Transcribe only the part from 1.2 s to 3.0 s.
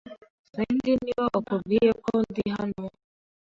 wakubwiye ko ndi hano?